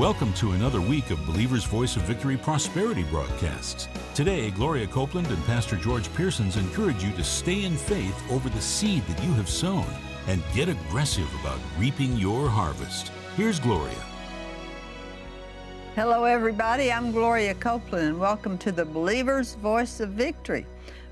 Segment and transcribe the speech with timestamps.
[0.00, 3.86] Welcome to another week of Believer's Voice of Victory Prosperity broadcasts.
[4.14, 8.62] Today, Gloria Copeland and Pastor George Pearsons encourage you to stay in faith over the
[8.62, 9.84] seed that you have sown
[10.26, 13.12] and get aggressive about reaping your harvest.
[13.36, 14.02] Here's Gloria.
[15.96, 16.90] Hello, everybody.
[16.90, 20.64] I'm Gloria Copeland, and welcome to the Believer's Voice of Victory.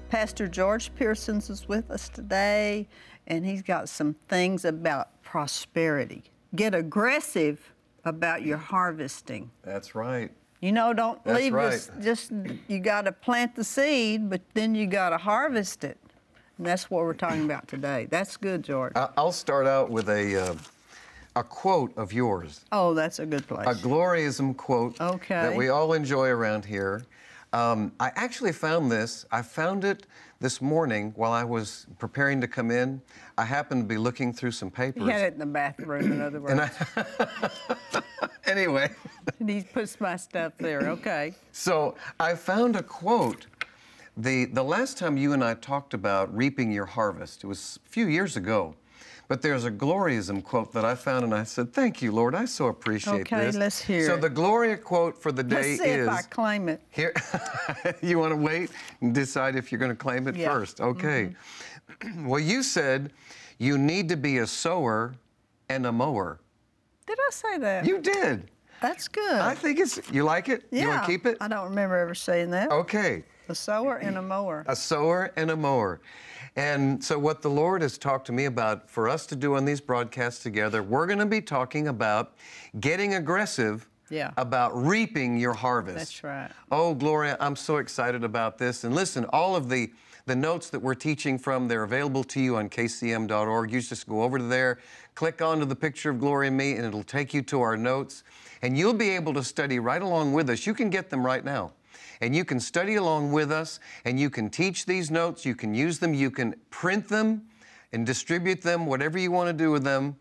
[0.09, 2.89] Pastor George Pearsons is with us today,
[3.27, 6.23] and he's got some things about prosperity.
[6.55, 7.75] Get aggressive
[8.09, 9.51] about your harvesting.
[9.63, 10.31] That's right.
[10.61, 11.71] You know, don't That's leave right.
[11.71, 12.33] this just,
[12.67, 15.99] you got to plant the seed, but then you got to harvest it.
[16.57, 18.09] And that's what we're talking about today.
[18.11, 18.93] That's good, George.
[19.17, 20.55] I'll start out with a, uh,
[21.37, 23.69] a quote of yours, oh, that's a good place.
[23.69, 25.35] a gloriism quote Okay.
[25.41, 27.05] that we all enjoy around here.
[27.53, 29.25] Um, I actually found this.
[29.31, 30.07] I found it
[30.41, 33.03] this morning while I was preparing to come in.
[33.37, 35.03] I happened to be looking through some papers.
[35.03, 36.71] he had it in the bathroom, in other words.
[38.45, 38.91] anyway,
[39.41, 40.91] and he puts my stuff there.
[40.91, 41.35] Okay.
[41.53, 43.47] so I found a quote.
[44.17, 47.89] The, the last time you and I talked about reaping your harvest, it was a
[47.89, 48.75] few years ago.
[49.29, 52.35] But there's a gloriism quote that I found, and I said, Thank you, Lord.
[52.35, 53.57] I so appreciate Okay, this.
[53.57, 56.71] let's hear So the Gloria quote for the day Let's see is if I claim
[56.71, 56.81] it.
[56.91, 57.13] here.
[58.03, 58.71] you want to wait
[59.03, 60.49] and decide if you're going to claim it Yeah.
[60.49, 60.59] Mm-hmm.
[60.59, 60.81] first.
[60.81, 61.35] Okay.
[62.25, 63.13] well, you said
[63.59, 65.15] you need to be a sower
[65.69, 66.41] and a mower.
[67.07, 67.85] Did I say that?
[67.85, 68.51] You did.
[68.81, 69.33] That's good.
[69.41, 70.01] I think it's.
[70.11, 70.65] You like it?
[70.71, 70.83] yeah.
[70.83, 71.37] You want to keep it?
[71.41, 72.71] I don't remember ever saying that.
[72.71, 73.25] Okay.
[73.51, 74.65] A sower and a mower.
[74.69, 76.01] a sower and a mower.
[76.59, 79.65] And so, what the Lord has talked to me about for us to do on
[79.65, 82.35] these broadcasts together, we're going to be talking about
[82.81, 84.33] getting aggressive Yeah.
[84.37, 85.99] about reaping your harvest.
[85.99, 86.51] That's right.
[86.73, 88.83] Oh, Gloria, I'm so excited about this.
[88.83, 89.93] And listen, all of the
[90.27, 93.73] the notes that we're teaching from, they're available to you on kcm.org.
[93.73, 94.79] You just go over to there,
[95.15, 98.25] click onto the picture of Gloria and me, and it'll take you to our notes.
[98.63, 100.67] And you'll be able to study right along with us.
[100.67, 101.73] You can get them right now.
[102.21, 105.75] And you can study along with us, and you can teach these notes, you can
[105.75, 107.43] use them, you can print them
[107.93, 110.17] and distribute them, whatever you want to do with them.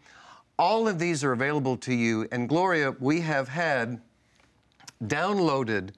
[0.59, 2.27] All of these are available to you.
[2.31, 4.01] And Gloria, we have had
[5.03, 5.91] downloaded.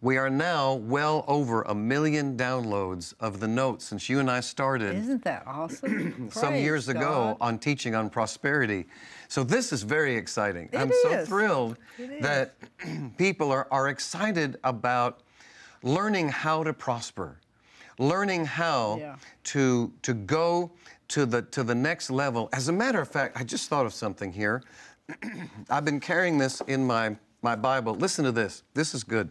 [0.00, 4.40] We are now well over a million downloads of the notes since you and I
[4.40, 6.30] started Isn't that awesome?
[6.32, 8.86] some years ago on teaching on prosperity.
[9.28, 10.68] So this is very exciting.
[10.72, 11.76] It I'm so thrilled
[12.20, 12.54] that
[13.18, 15.22] people are, are excited about
[15.82, 17.38] learning how to prosper,
[17.98, 19.16] learning how Yeah.
[19.44, 20.72] to to go
[21.08, 22.48] to the to the next level.
[22.52, 24.62] As a matter of fact, I just thought of something here.
[25.70, 27.94] I've been carrying this in my my Bible.
[27.94, 28.62] Listen to this.
[28.74, 29.30] This is good.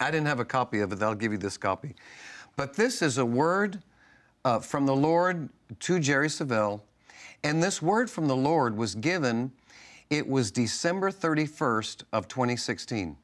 [0.00, 1.02] I didn't have a copy of it.
[1.02, 1.94] I'll give you this copy.
[2.56, 3.82] But this is a word
[4.44, 5.48] uh, from the Lord
[5.80, 6.80] to Jerry Savelle.
[7.42, 9.52] And this word from the Lord was given,
[10.10, 13.16] it was December 31st of 2016.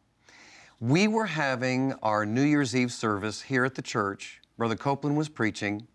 [0.81, 4.41] We were having our New Year's Eve service here at the church.
[4.57, 5.87] Brother Copeland was preaching.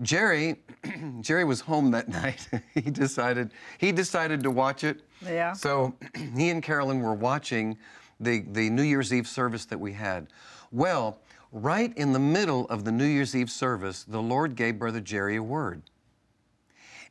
[0.00, 0.62] Jerry,
[1.20, 2.48] Jerry was home that night.
[2.72, 5.02] he decided he decided to watch it.
[5.24, 5.52] Yeah.
[5.52, 5.94] So
[6.36, 7.76] he and Carolyn were watching
[8.20, 10.28] the, the New Year's Eve service that we had.
[10.70, 11.18] Well,
[11.50, 15.36] right in the middle of the New Year's Eve service, the Lord gave Brother Jerry
[15.36, 15.82] a word.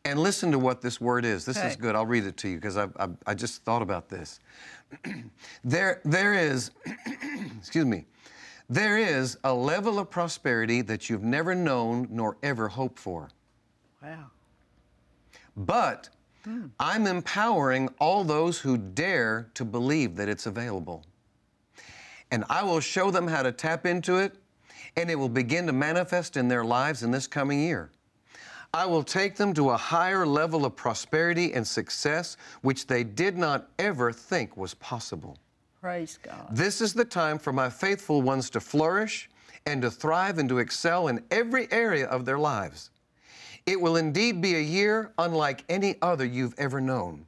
[0.03, 1.45] And listen to what this word is.
[1.45, 1.93] This is good.
[1.95, 4.39] I'll read it to you because I, I, I just thought about this.
[5.63, 6.72] there, there is,
[7.57, 8.06] excuse me,
[8.69, 13.29] there is a level of prosperity that you've never known nor ever hoped for.
[14.02, 14.28] Wow.
[15.57, 16.09] But
[16.44, 16.68] hmm.
[16.79, 21.06] I'm empowering all those who dare to believe that it's available.
[22.31, 24.35] And I will show them how to tap into it,
[24.96, 27.91] and it will begin to manifest in their lives in this coming year.
[28.73, 33.38] I will take them to a higher level of prosperity and success which they did
[33.38, 35.38] not ever think was possible.
[35.82, 36.47] Praise God.
[36.52, 39.29] This is the time for my faithful ones to flourish
[39.66, 42.91] and to thrive and to excel in every area of their lives.
[43.66, 47.26] It will indeed be a year unlike any other you've ever known.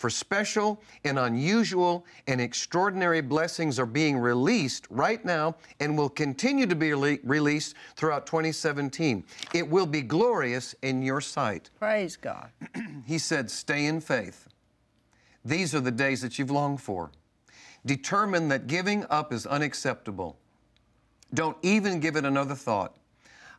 [0.00, 6.66] For special and unusual and extraordinary blessings are being released right now and will continue
[6.68, 9.22] to be rele- released throughout 2017.
[9.52, 11.68] It will be glorious in your sight.
[11.78, 12.48] Praise God.
[13.04, 14.48] He said, Stay in faith.
[15.44, 17.10] These are the days that you've longed for.
[17.84, 20.38] Determine that giving up is unacceptable.
[21.34, 22.96] Don't even give it another thought.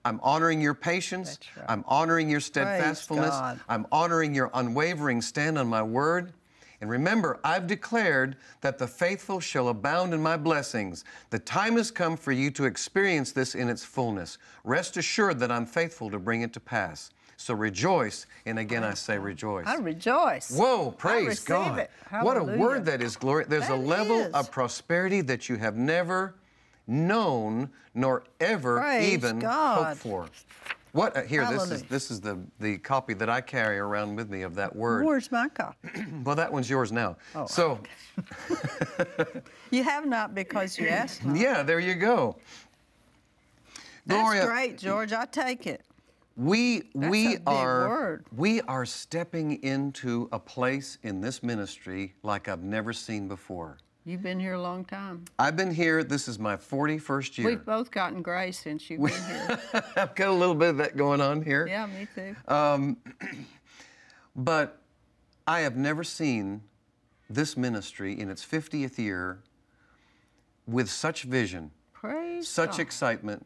[0.03, 1.39] I'm honoring your patience.
[1.55, 1.65] Right.
[1.69, 3.35] I'm honoring your steadfastness.
[3.69, 6.33] I'm honoring your unwavering stand on my word.
[6.81, 11.03] And remember, I've declared that the faithful shall abound in my blessings.
[11.29, 14.39] The time has come for you to experience this in its fullness.
[14.63, 17.11] Rest assured that I'm faithful to bring it to pass.
[17.37, 18.25] So rejoice.
[18.47, 19.67] And again, I say rejoice.
[19.67, 20.55] I rejoice.
[20.55, 21.79] Whoa, praise God.
[21.79, 21.91] it.
[22.21, 23.47] What a word that is, Gloria.
[23.47, 24.33] There's a level is.
[24.33, 26.35] of prosperity that you have never
[26.91, 29.85] known nor ever Praise even God.
[29.87, 30.27] hoped for.
[30.91, 31.47] What uh, here?
[31.49, 34.75] This is this is the the copy that I carry around with me of that
[34.75, 35.05] word.
[35.05, 35.77] Where's my copy?
[36.25, 37.15] Well, that one's yours now.
[37.33, 37.79] Oh, so
[39.71, 41.37] You have not because you asked not.
[41.37, 42.35] yeah, there you go.
[44.05, 45.13] That's Gloria, great, George.
[45.13, 45.81] I take it.
[46.35, 48.25] We That's we are word.
[48.35, 53.77] we are stepping into a place in this ministry like I've never seen before.
[54.03, 55.25] You've been here a long time.
[55.37, 56.03] I've been here.
[56.03, 57.47] This is my 41st year.
[57.47, 59.59] We've both gotten gray since you've been here.
[59.95, 61.67] I've got a little bit of that going on here.
[61.67, 62.35] yeah, me too.
[62.47, 62.93] Uh,
[64.35, 64.81] But
[65.45, 66.61] I have never seen
[67.29, 69.39] this ministry in its 50th year
[70.65, 72.79] with such vision, Praise such God.
[72.79, 73.45] excitement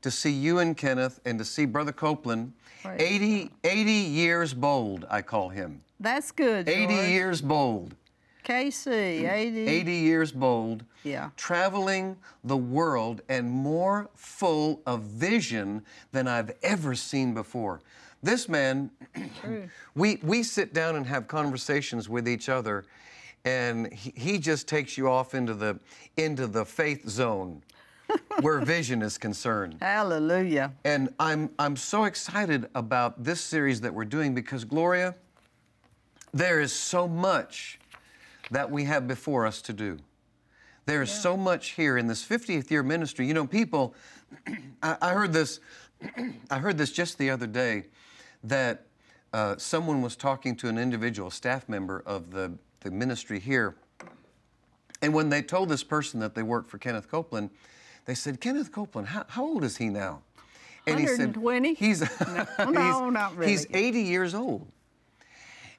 [0.00, 2.54] to see you and Kenneth and to see Brother Copeland.
[2.82, 5.82] Praise 80, 80 years bold, I call him.
[6.00, 6.66] That's good.
[6.68, 7.08] 80 George.
[7.08, 7.94] years bold.
[8.44, 9.66] KC, 80.
[9.66, 10.84] 80 years bold.
[11.04, 11.30] Yeah.
[11.36, 17.80] Traveling the world and more full of vision than I've ever seen before.
[18.22, 18.90] This man,
[19.94, 22.84] we, we sit down and have conversations with each other,
[23.44, 25.78] and he, he just takes you off into the,
[26.16, 27.62] into the faith zone
[28.40, 29.76] where vision is concerned.
[29.80, 30.72] Hallelujah.
[30.84, 35.16] And I'm, I'm so excited about this series that we're doing because, Gloria,
[36.32, 37.78] there is so much
[38.52, 39.98] that we have before us to do.
[40.84, 43.26] There is so much here in this 50th year ministry.
[43.26, 43.94] You know, people,
[44.82, 45.60] I, I heard this,
[46.50, 47.84] I heard this just the other day
[48.44, 48.86] that
[49.32, 53.76] uh, someone was talking to an individual staff member of the, the ministry here.
[55.00, 57.50] And when they told this person that they worked for Kenneth Copeland,
[58.04, 60.22] they said, Kenneth Copeland, how, how old is he now?
[60.86, 61.74] And he said, 120?
[61.74, 62.02] He's,
[62.58, 63.52] no, not really.
[63.52, 64.66] He's 80 years old.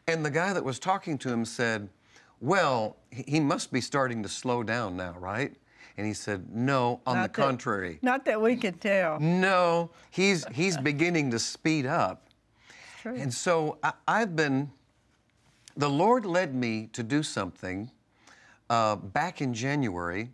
[0.07, 1.89] And the guy that was talking to him said,
[2.43, 5.53] Well, he he must be starting to slow down now, right?
[5.97, 7.99] And he said, No, on Not the that- contrary.
[8.01, 9.17] Not that we can tell.
[9.19, 12.27] No, he's, he's beginning to speed up.
[13.01, 13.15] True.
[13.15, 14.71] And so I, I've been,
[15.77, 17.91] the Lord led me to do something
[18.69, 20.29] uh, back in January,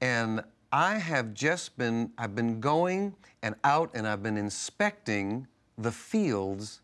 [0.00, 0.42] and
[0.72, 5.46] I have just been, I've been going and out and I've been inspecting
[5.76, 6.80] the fields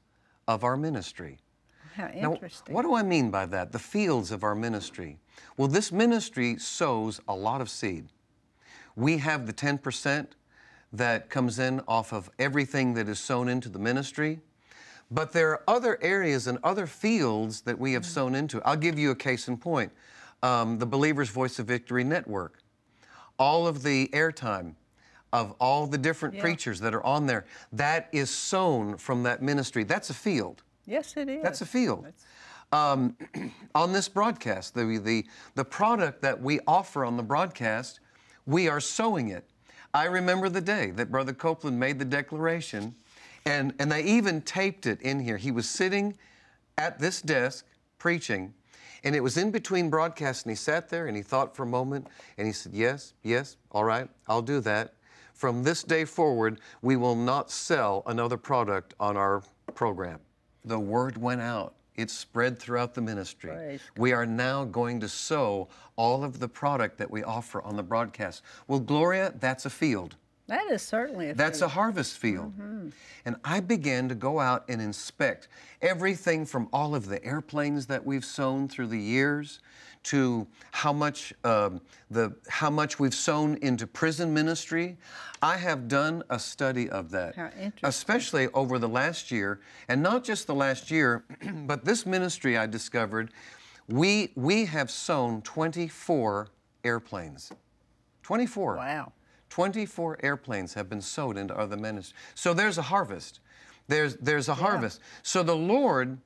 [0.48, 1.38] of our ministry.
[1.94, 2.36] How Now,
[2.68, 3.70] what do I mean by that?
[3.70, 5.18] The fields of our ministry.
[5.56, 8.08] Well, this ministry sows a lot of seed.
[8.96, 10.26] We have the 10%
[10.92, 14.40] that comes in off of everything that is sown into the ministry.
[15.10, 18.60] But there are other areas and other fields that we have sown into.
[18.62, 19.92] I'll give you a case in point
[20.42, 22.58] um, the Believer's Voice of Victory Network.
[23.38, 24.74] All of the airtime
[25.32, 26.40] of all the different Yeah.
[26.42, 29.84] preachers that are on there, that is sown from that ministry.
[29.84, 30.62] That's a field.
[30.86, 31.42] Yes, it is.
[31.42, 32.06] That's a field.
[32.72, 33.16] Um,
[33.74, 38.00] on this broadcast, the, the, the product that we offer on the broadcast,
[38.46, 39.44] we are sowing it.
[39.92, 42.96] I remember the day that Brother Copeland made the declaration,
[43.46, 45.36] and, and they even taped it in here.
[45.36, 46.18] He was sitting
[46.76, 47.64] at this desk
[47.98, 48.52] preaching,
[49.04, 51.66] and it was in between broadcasts, and he sat there and he thought for a
[51.66, 54.94] moment, and he said, Yes, yes, all right, I'll do that.
[55.32, 59.42] From this day forward, we will not sell another product on our
[59.74, 60.18] program.
[60.64, 61.74] The word went out.
[61.96, 63.50] It spread throughout the ministry.
[63.50, 67.76] Praise We are now going to sow all of the product that we offer on
[67.76, 68.42] the broadcast.
[68.66, 70.16] Well, Gloria, that's a field.
[70.46, 71.72] That is certainly a That's a field.
[71.72, 72.52] harvest field.
[72.58, 72.88] Mm-hmm.
[73.24, 75.48] And I began to go out and inspect
[75.80, 79.60] everything from all of the airplanes that we've sown through the years
[80.04, 81.80] to how much um,
[82.10, 84.96] the how much we've sown into prison ministry.
[85.42, 87.34] I have done a study of that,
[87.82, 91.24] especially over the last year, and not just the last year,
[91.66, 93.30] but this ministry I discovered.
[93.88, 96.48] We we have sown 24
[96.84, 97.52] airplanes.
[98.22, 98.76] 24.
[98.76, 99.12] Wow.
[99.50, 102.14] 24 airplanes have been sowed into other ministries.
[102.34, 103.40] So there's a harvest.
[103.86, 105.00] There's, there's a harvest.
[105.22, 106.18] So the Lord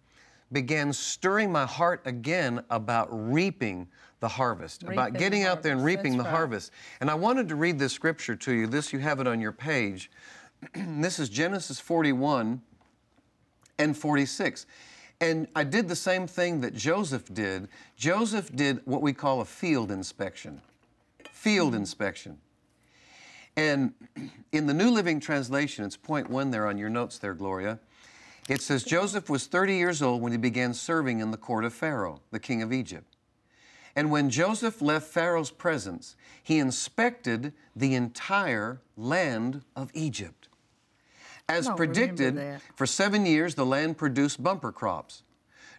[0.53, 3.89] began stirring my heart again about reaping
[4.21, 6.37] the harvest, about getting the out there and reaping That's the right.
[6.37, 6.73] harvest.
[7.01, 8.67] And I wanted to read this scripture to you.
[8.67, 10.11] This, you have it on your page.
[10.75, 12.61] this is Genesis 41
[13.79, 14.67] and 46.
[15.21, 17.69] And I did the same thing that Joseph did.
[17.97, 20.61] Joseph did what we call a field inspection.
[21.33, 22.39] Field inspection.
[23.57, 23.93] And
[24.53, 27.79] in the New Living Translation, it's point one there on your notes there, Gloria.
[28.49, 31.75] It says Joseph was 30 years old when he began serving in the court of
[31.75, 33.15] Pharaoh, the king of Egypt.
[33.95, 40.49] And when Joseph left Pharaoh's presence, he inspected the entire land of Egypt.
[41.49, 45.23] As predicted, for seven years the land produced bumper crops.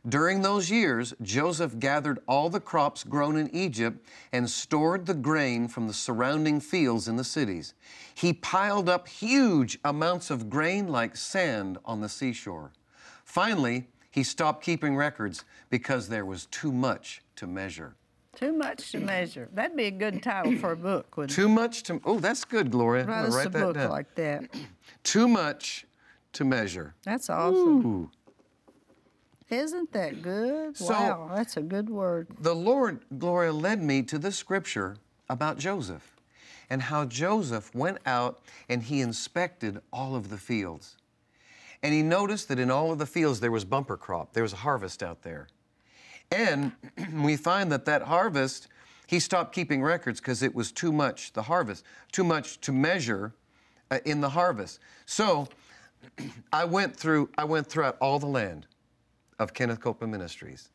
[0.08, 5.68] During those years, Joseph gathered all the crops grown in Egypt and stored the grain
[5.68, 7.74] from the surrounding fields in the cities.
[8.16, 12.72] He piled up huge amounts of grain like sand on the seashore.
[13.26, 17.96] Finally, he stopped keeping records because there was too much to measure.
[18.36, 19.50] Too much to measure.
[19.54, 22.72] That'd be a good title for a book, wouldn't Too much to, oh, that's good,
[22.72, 23.06] Gloria.
[23.06, 23.90] Write us a write that book down.
[23.90, 24.44] like that.
[25.04, 25.86] Too much
[26.34, 26.96] to measure.
[27.04, 27.86] That's awesome.
[27.86, 28.12] Ooh.
[29.50, 30.78] Isn't that good?
[30.78, 32.28] So- wow, that's a good word.
[32.40, 36.16] The Lord, Gloria, led me to the scripture about Joseph
[36.70, 40.98] and how Joseph went out and he inspected all of the fields.
[41.82, 44.54] And he noticed that in all of the fields there was bumper crop, there was
[44.54, 45.48] a harvest out there.
[46.32, 46.74] And
[47.14, 48.68] we find that that harvest,
[49.08, 53.34] he stopped keeping records because it was too much, the harvest, too much to measure
[53.90, 54.80] uh, in the harvest.
[55.08, 55.48] So
[56.54, 58.68] I went through, I went throughout all the land
[59.40, 60.70] of Kenneth Copeland Ministries.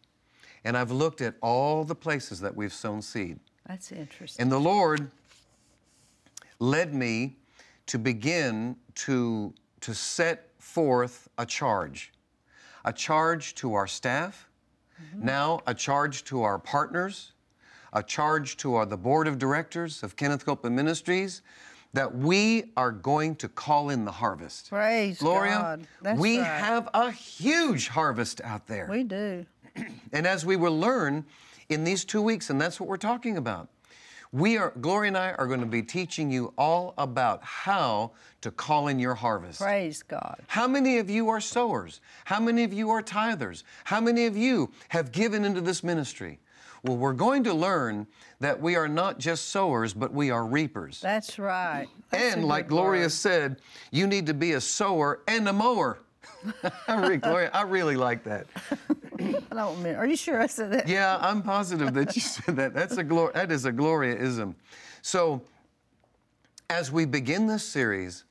[0.65, 3.39] And I've looked at all the places that we've sown seed.
[3.67, 4.43] That's interesting.
[4.43, 5.11] And the Lord
[6.59, 7.37] led me
[7.87, 12.11] to begin to, to set forth a charge
[12.87, 14.47] a charge to our staff,
[15.03, 15.25] mm-hmm.
[15.25, 17.33] now a charge to our partners,
[17.95, 21.41] a charge to our, the board of directors of Kenneth Copeland Ministries
[21.95, 24.69] that we are going to call in the harvest.
[24.69, 25.87] Praise Gloria, God.
[26.03, 26.47] That's we right.
[26.47, 28.89] have a huge harvest out there.
[28.91, 29.47] We do.
[30.13, 31.25] And as we will learn
[31.69, 33.69] in these two weeks, and that's what we're talking about,
[34.31, 38.51] we are, Gloria and I are going to be teaching you all about how to
[38.51, 39.61] call in your harvest.
[39.61, 40.41] Praise God.
[40.49, 42.01] How many of you are sowers?
[42.25, 43.63] How many of you are tithers?
[43.85, 46.41] How many of you have given into this ministry?
[46.85, 48.07] Well, we're going to learn
[48.41, 51.01] that we are not just sowers, but we are reapers.
[51.01, 51.87] That's right.
[52.11, 53.13] That's and like Gloria word.
[53.13, 53.61] said,
[53.91, 55.99] you need to be a sower and a mower.
[56.89, 58.47] I re- Gloria, I really like that.
[59.19, 60.87] I don't mean, are you sure I said that?
[60.87, 62.75] Yeah, I'm positive that you said that.
[62.75, 64.55] That's a glor- that is a Gloriaism.
[65.01, 65.41] So,
[66.69, 68.25] as we begin this series,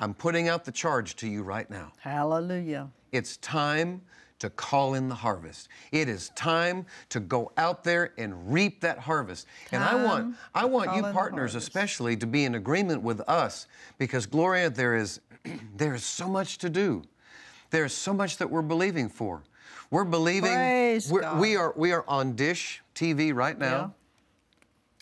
[0.00, 1.92] I'm putting out the charge to you right now.
[1.98, 2.90] Hallelujah.
[3.12, 4.02] It's time
[4.38, 5.68] to call in the harvest.
[5.92, 9.46] It is time to go out there and reap that harvest.
[9.72, 13.66] and I want I want you partners especially to be in agreement with us
[13.98, 15.20] because Gloria there is
[15.76, 17.02] there is so much to do.
[17.70, 19.42] There's so much that we're believing for.
[19.90, 20.52] We're believing
[21.10, 23.66] we're, we are we are on Dish TV right now.
[23.66, 23.88] Yeah.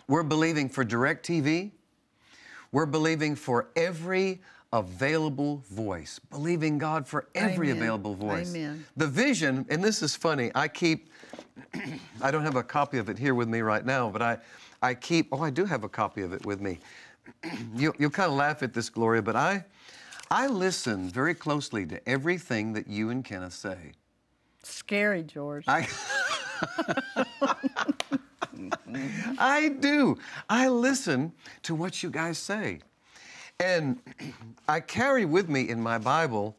[0.06, 1.70] We're believing for DirecTV.
[2.72, 4.42] We're believing for every
[4.74, 7.80] available voice, believing God for every Amen.
[7.82, 8.50] available voice.
[8.50, 8.84] Amen.
[8.96, 11.10] The vision, and this is funny, I keep,
[12.20, 14.38] I don't have a copy of it here with me right now, but I,
[14.82, 16.80] I keep, oh, I do have a copy of it with me.
[17.76, 19.64] you, you'll kind of laugh at this, Gloria, but I,
[20.28, 23.92] I listen very closely to everything that you and Kenneth say.
[24.64, 25.66] Scary, George.
[25.68, 25.86] I,
[29.38, 30.18] I do.
[30.50, 32.80] I listen to what you guys say.
[33.60, 33.98] And
[34.68, 36.56] I carry with me in my Bible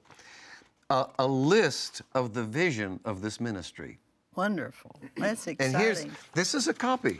[0.89, 3.97] a, a list of the vision of this ministry.
[4.35, 4.95] Wonderful.
[5.17, 5.75] That's exciting.
[5.75, 7.19] And here's this is a copy.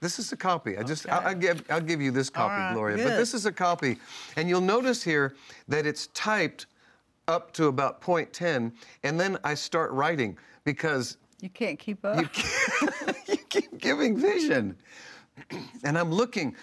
[0.00, 0.78] This is a copy.
[0.78, 1.28] I just I'll, Okay.
[1.28, 2.96] I'll give I'll give you this copy, right, Gloria.
[3.04, 3.98] But this is a copy,
[4.36, 5.34] and you'll notice here
[5.68, 6.66] that it's typed
[7.28, 12.20] up to about point ten, and then I start writing because you can't keep up.
[12.20, 14.76] you keep, you keep giving vision.
[15.84, 16.54] And I'm looking,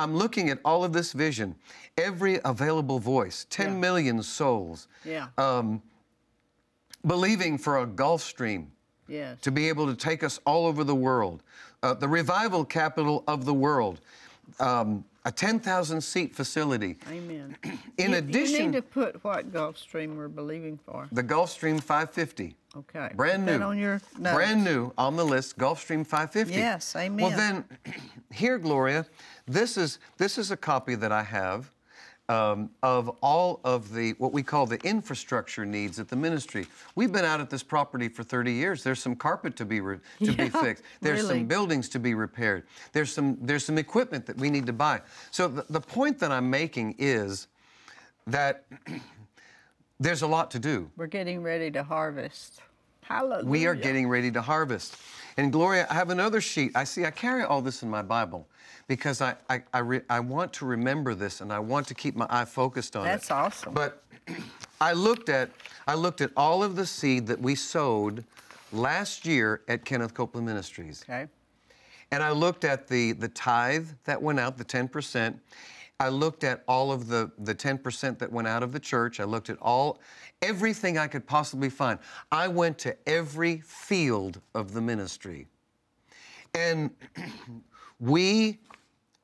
[0.00, 1.54] I'm looking at all of this vision,
[1.98, 3.78] every available voice, 10 Yeah.
[3.78, 5.26] million souls, yeah.
[5.36, 5.82] um,
[7.06, 8.68] believing for a Gulfstream
[9.08, 9.38] yes.
[9.42, 11.42] to be able to take us all over the world,
[11.82, 14.00] uh, the revival capital of the world,
[14.58, 16.96] um, a 10,000 seat facility.
[17.10, 17.54] Amen.
[17.98, 21.08] In you, addition, you need to put what Gulfstream we're believing for.
[21.12, 22.56] the Gulfstream 550.
[22.76, 23.10] Okay.
[23.16, 23.58] Brand Put new.
[23.58, 24.34] that on your notes.
[24.34, 26.54] Brand new on the list, Gulfstream 550.
[26.54, 27.26] Yes, amen.
[27.26, 27.64] Well then,
[28.32, 29.06] here, Gloria,
[29.46, 31.70] this is this is a copy that I have
[32.28, 36.66] um, of all of the what we call the infrastructure needs at the ministry.
[36.94, 38.84] We've been out at this property for 30 years.
[38.84, 40.84] There's some carpet to be re- to be fixed.
[41.00, 41.40] There's really.
[41.40, 42.66] some buildings to be repaired.
[42.92, 45.00] There's some there's some equipment that we need to buy.
[45.32, 47.48] So the, the point that I'm making is
[48.28, 48.64] that
[50.00, 50.88] there's a lot to do.
[50.96, 52.60] We're getting ready to harvest.
[53.10, 53.44] Hallelujah.
[53.44, 54.96] We are getting ready to harvest.
[55.36, 56.72] And Gloria, I have another sheet.
[56.76, 58.46] I see, I carry all this in my Bible
[58.86, 62.14] because I, I, I, re, I want to remember this and I want to keep
[62.14, 63.28] my eye focused on That's it.
[63.28, 63.74] That's awesome.
[63.74, 64.04] But
[64.80, 65.50] I looked at
[65.88, 68.24] I looked at all of the seed that we sowed
[68.72, 71.04] last year at Kenneth Copeland Ministries.
[71.08, 71.26] Okay.
[72.12, 75.34] And I looked at the, the tithe that went out, the 10%.
[76.00, 79.20] I looked at all of the, the 10% that went out of the church.
[79.20, 80.00] I looked at all,
[80.40, 81.98] everything I could possibly find.
[82.32, 85.46] I went to every field of the ministry.
[86.54, 86.90] And
[88.00, 88.58] we,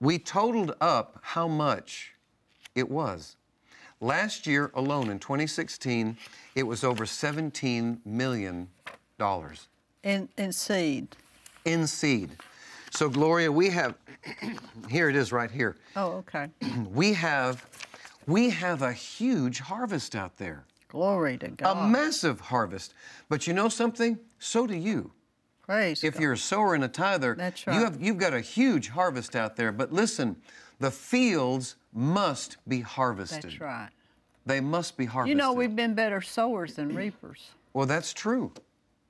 [0.00, 2.12] we totaled up how much
[2.74, 3.36] it was.
[4.02, 6.14] Last year alone, in 2016,
[6.54, 8.68] it was over $17 million
[10.04, 11.08] In, in seed.
[11.64, 12.32] in seed.
[12.96, 13.94] So, Gloria, we have,
[14.88, 15.76] here it is right here.
[15.96, 16.48] Oh, okay.
[16.90, 17.66] We have,
[18.26, 21.76] we have a huge harvest out there, Glory to God.
[21.76, 22.94] a massive harvest.
[23.28, 24.18] But you know something?
[24.38, 25.12] So do you.
[25.60, 26.22] Praise If God.
[26.22, 27.76] you're a sower and a tither, That's right.
[27.76, 29.72] you have you've got a huge harvest out there.
[29.72, 30.36] But listen,
[30.78, 33.42] the fields must be harvested.
[33.42, 33.90] That's right.
[34.46, 35.36] They must be harvested.
[35.36, 37.50] You know, we've been better sowers than reapers.
[37.74, 38.52] Well, that's true.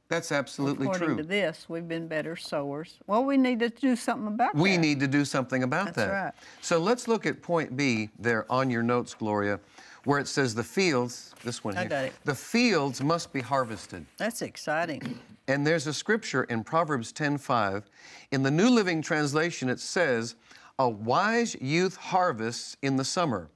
[0.09, 1.15] That's absolutely According true.
[1.15, 2.99] According to this, we've been better sowers.
[3.07, 4.61] Well, we need to do something about that.
[4.61, 6.07] We need to do something about That's that.
[6.09, 6.45] That's right.
[6.61, 9.59] So let's look at point B there on your notes, Gloria,
[10.05, 11.89] where it says the fields, this one I here.
[11.89, 12.13] got it.
[12.25, 14.07] The fields must be harvested.
[14.17, 15.19] That's exciting.
[15.49, 17.85] And there's a scripture in Proverbs 10:5.
[18.31, 20.37] In the New Living Translation it says,
[20.79, 23.51] "A wise youth harvests in the summer,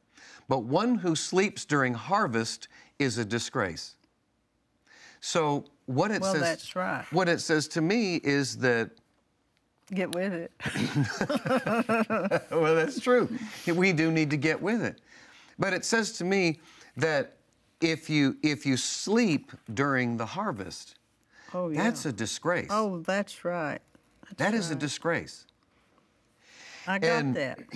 [0.49, 2.67] but one who sleeps during harvest
[2.99, 3.95] is a disgrace."
[5.21, 7.05] So what it Well, says that's right.
[7.13, 8.91] What it says to me is that
[9.93, 10.53] Get with it.
[12.53, 13.29] well, that's true.
[13.67, 15.01] We do need to get with it.
[15.59, 16.61] But it says to me
[16.97, 17.37] that
[17.81, 20.95] if you if you sleep during the harvest,
[21.53, 21.83] Oh, yeah.
[21.83, 22.69] that's a disgrace.
[22.71, 23.81] oh, that's right.
[24.29, 25.45] That's that is a disgrace.
[26.87, 27.59] I got and that.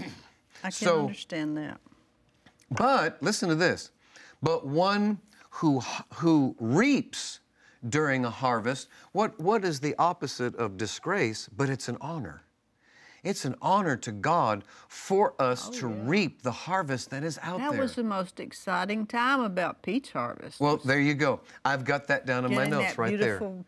[0.62, 1.80] I can so- understand that.
[2.70, 3.90] But listen to this.
[4.42, 5.18] But one
[5.54, 5.80] who
[6.14, 7.40] who reaps
[7.88, 11.48] during a harvest, what what is the opposite of disgrace?
[11.54, 12.42] But it's an honor.
[13.22, 17.54] It's an honor to God for us oh, to reap the harvest that is out
[17.54, 17.80] Oh, That there.
[17.80, 20.60] was the most exciting time about peach harvest.
[20.60, 21.40] well, there you go.
[21.64, 23.38] I've got that down in my notes that right there.
[23.38, 23.64] beautiful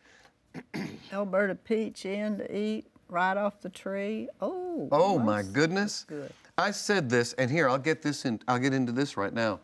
[1.13, 4.29] Elberta peach in to eat right off the tree.
[4.41, 4.89] Oh.
[4.93, 6.05] Oh my goodness.
[6.07, 6.33] good.
[6.59, 8.41] I said this, and here I'll get this in.
[8.49, 9.61] I'll get into this right now.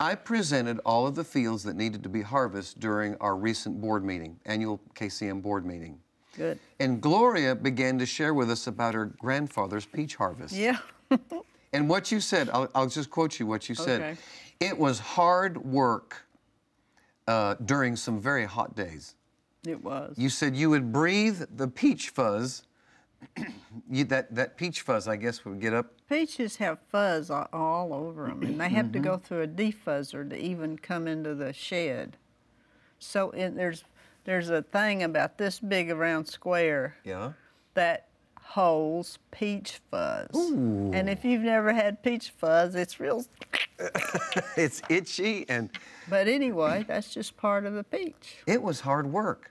[0.00, 4.04] I presented all of the fields that needed to be harvested during our recent board
[4.04, 5.98] meeting, annual KCM board meeting.
[6.36, 6.58] Good.
[6.78, 10.54] And Gloria began to share with us about her grandfather's peach harvest.
[10.54, 10.78] Yeah.
[11.72, 14.00] And what you said, I'll, I'll just quote you what you said.
[14.00, 14.16] Okay.
[14.60, 16.24] It was hard work
[17.26, 19.14] uh, during some very hot days.
[19.66, 20.14] It was.
[20.16, 22.62] You said you would breathe the peach fuzz.
[23.90, 25.92] you, that, that peach fuzz, I guess, would get up.
[26.08, 29.08] Peaches have fuzz all, over them, and they have to Mm-hmm.
[29.08, 32.16] go through a defuzzer to even come into the shed.
[32.98, 33.84] So in, there's
[34.24, 37.32] there's a thing about this big around square Yeah.
[37.74, 38.08] that
[38.42, 40.28] holds peach fuzz.
[40.34, 43.24] And if you've never had peach fuzz, it's real.
[44.56, 45.70] it's itchy and
[46.10, 48.38] But anyway, that's just part of the peach.
[48.46, 49.50] it was hard work.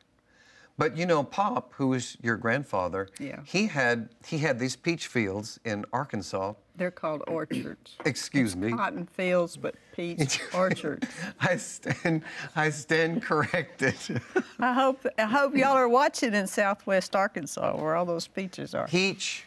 [0.77, 3.39] But you know, Pop, who was your grandfather, Yeah.
[3.45, 6.53] he had he had these peach fields in Arkansas.
[6.75, 7.95] They're called orchards.
[8.05, 8.71] Excuse me.
[8.71, 11.07] Cotton fields, but peach orchards.
[11.41, 12.21] I stand
[12.55, 13.95] I stand corrected.
[14.59, 18.87] I hope I hope y'all are watching in Southwest Arkansas, where all those peaches are.
[18.87, 19.45] peach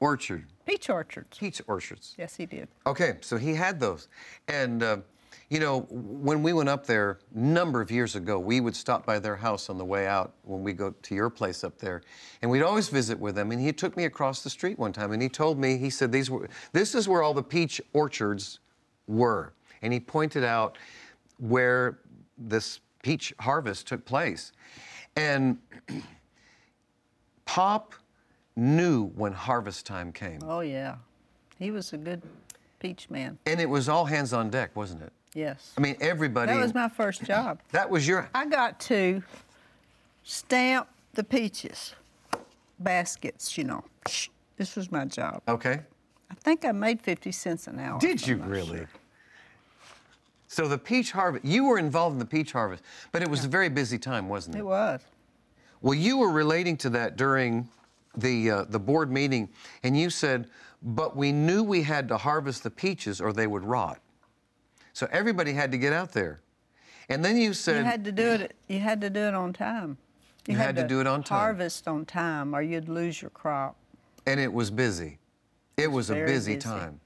[0.00, 0.44] orchard.
[0.66, 1.38] Peach orchards.
[1.38, 2.14] Peach orchards.
[2.18, 2.68] Yes, he did.
[2.86, 4.08] Okay, so he had those.
[4.48, 4.96] And, uh,
[5.50, 9.04] you know, when we went up there a number of years ago, we would stop
[9.04, 12.02] by their house on the way out when we go to your place up there.
[12.42, 13.52] And we'd always visit with them.
[13.52, 16.10] And he took me across the street one time and he told me, he said,
[16.12, 18.60] These were, this is where all the peach orchards
[19.06, 19.52] were.
[19.82, 20.78] And he pointed out
[21.38, 21.98] where
[22.38, 24.52] this peach harvest took place.
[25.16, 25.58] And
[27.44, 27.94] Pop
[28.56, 30.40] knew when harvest time came.
[30.42, 30.96] Oh yeah,
[31.58, 32.22] he was a good
[32.80, 33.38] peach man.
[33.46, 35.12] And it was all hands on deck, wasn't it?
[35.34, 35.72] Yes.
[35.76, 36.52] I mean, everybody.
[36.52, 37.60] that was my first job.
[37.72, 38.28] that was your.
[38.34, 39.22] I got to
[40.22, 41.94] stamp the peaches,
[42.78, 43.58] baskets.
[43.58, 43.84] You know,
[44.56, 45.42] this was my job.
[45.48, 45.80] Okay.
[46.30, 47.98] I think I made 50 cents an hour.
[47.98, 48.78] Did you really?
[48.78, 48.88] sure.
[50.46, 53.48] So the peach harvest, you were involved in the peach harvest, but it was a
[53.48, 54.60] very busy time, wasn't it?
[54.60, 55.00] It was.
[55.82, 57.68] Well, you were relating to that during
[58.16, 59.48] the uh, the board meeting,
[59.82, 60.48] and you said,
[60.80, 63.98] "But we knew we had to harvest the peaches, or they would rot."
[64.94, 66.40] So everybody had to get out there,
[67.08, 68.54] and then you said, You had to do it.
[68.68, 69.98] You had to do it on time.
[70.46, 71.38] You had to do it on time.
[71.38, 73.76] Harvest on time, or you'd lose your crop.
[74.26, 75.18] and it was busy.
[75.76, 76.58] It was a busy, busy.
[76.58, 77.00] time.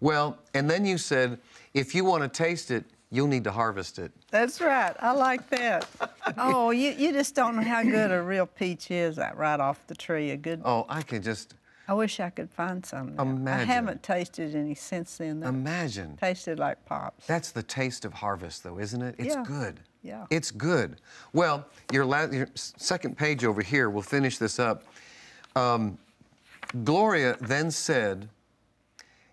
[0.00, 1.38] Well, and then you said,
[1.74, 4.10] if you want to taste it, you'll need to harvest it.
[4.30, 4.94] That's right.
[5.00, 5.86] I like that.
[6.38, 9.94] oh, you, you just don't know how good a real peach is right off the
[9.94, 10.30] tree.
[10.30, 10.62] A good.
[10.64, 11.54] Oh, I can just,
[11.88, 13.16] I wish I could find some.
[13.16, 13.54] now.
[13.56, 15.40] I haven't tasted any since then.
[15.40, 16.18] That Imagine.
[16.18, 17.26] tasted like pops.
[17.26, 19.14] That's the taste of harvest, though, isn't it?
[19.18, 19.44] It's Yeah.
[19.46, 19.80] good.
[20.02, 20.26] Yeah.
[20.30, 21.00] It's good.
[21.32, 24.84] Well, your, la- your second page over here, we'll finish this up.
[25.56, 25.96] Um,
[26.84, 28.28] Gloria then said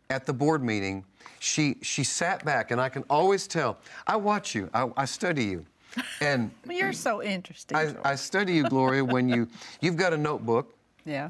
[0.10, 1.04] at the board meeting,
[1.40, 3.78] she, she sat back, and I can always tell.
[4.08, 5.66] I watch you, I, I study you.
[6.22, 7.78] And Well, You're so interesting.
[7.78, 9.48] I, I study you, Gloria, when you,
[9.82, 10.72] you've got a notebook
[11.06, 11.30] yeah.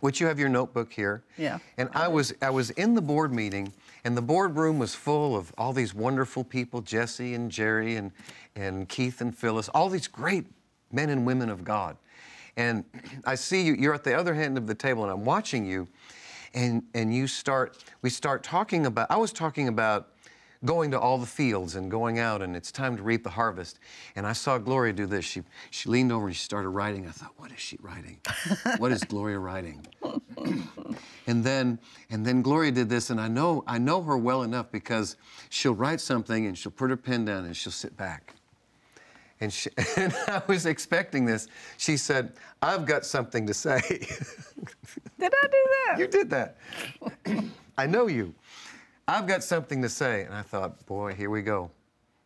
[0.00, 1.22] Which you have your notebook here.
[1.36, 3.72] Yeah, And I was I was in the board meeting,
[4.04, 8.12] and the boardroom was full of all these wonderful people, Jesse and Jerry and
[8.56, 10.46] and Keith and Phyllis, all these great
[10.92, 11.96] men and women of God.
[12.56, 12.84] And
[13.24, 13.74] I see you.
[13.74, 15.86] You're at the other end of the table, and I'm watching you,
[16.54, 17.76] and and you start.
[18.02, 19.10] We start talking about.
[19.10, 20.08] I was talking about
[20.64, 23.78] going to all the fields and going out and it's time to reap the harvest.
[24.16, 25.24] And I saw Gloria do this.
[25.24, 27.06] She she leaned over and she started writing.
[27.06, 28.18] I thought, what is she writing?
[28.78, 29.86] what is Gloria writing?
[31.26, 31.78] and then
[32.10, 35.16] and then Gloria did this and I know I know her well enough because
[35.50, 38.34] she'll write something and she'll put her pen down and she'll sit back.
[39.40, 41.48] And, she, and I was expecting this.
[41.76, 43.80] She said, I've got something to say.
[45.18, 45.96] Did I do that?
[45.98, 46.56] You did that.
[47.78, 48.34] I know you.
[49.08, 50.24] I've got something to say.
[50.24, 51.70] And I thought, boy, here we go.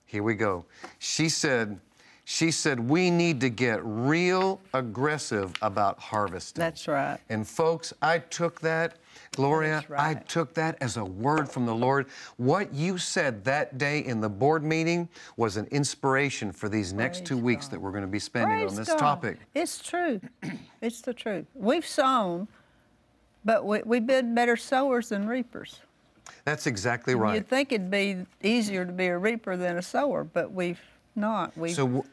[0.05, 0.64] Here we go.
[0.99, 1.79] She said,
[2.25, 6.61] she said, we need to get real aggressive about harvesting.
[6.61, 7.18] That's right.
[7.29, 8.97] And folks, I took that,
[9.33, 12.07] Gloria, That's I took that as a word from the Lord.
[12.37, 17.18] What you said that day in the board meeting was an inspiration for these next
[17.18, 18.99] Praise two weeks that we're going to be spending Praise on this God.
[18.99, 19.38] topic.
[19.55, 20.21] It's true.
[20.81, 21.47] it's the truth.
[21.55, 22.49] We've sown,
[23.45, 25.81] but we, we've been better sowers than reapers.
[26.45, 27.35] That's exactly right.
[27.37, 30.81] You'd think it'd be easier to be a reaper than a sower, but we've
[31.14, 31.57] not.
[31.57, 32.05] We've, So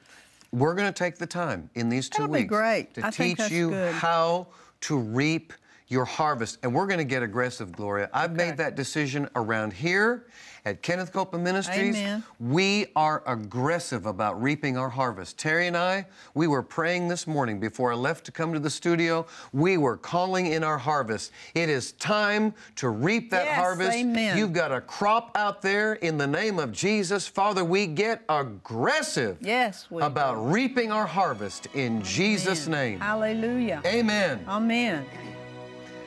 [0.51, 2.49] we're going to take the time in these 2 That'll weeks
[2.95, 3.93] to I teach you good.
[3.95, 4.47] how
[4.81, 5.53] to reap
[5.87, 6.59] your harvest.
[6.63, 8.09] And we're going to get aggressive, Gloria.
[8.13, 8.49] I've Okay.
[8.49, 10.27] made that decision around here
[10.65, 11.95] at Kenneth Copeland Ministries.
[11.95, 12.23] Amen.
[12.39, 15.37] We are aggressive about reaping our harvest.
[15.37, 18.69] Terri and I, we were praying this morning before I left to come to the
[18.69, 19.25] studio.
[19.53, 21.31] We were calling in our harvest.
[21.55, 23.97] It is time to reap that Yes, harvest.
[23.97, 24.37] amen.
[24.37, 27.27] You've got a crop out there in the name of Jesus.
[27.27, 30.41] Father, we get aggressive Yes, we about do.
[30.41, 32.99] reaping our harvest in Jesus' name.
[32.99, 33.81] Hallelujah.
[33.85, 34.43] Amen.
[34.47, 35.05] Amen.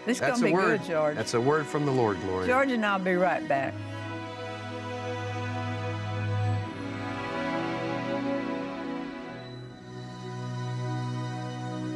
[0.04, 0.80] This is going to be word.
[0.80, 1.16] good, George.
[1.16, 2.46] That's a word from the Lord, Gloria.
[2.48, 3.72] George and I'll be right back.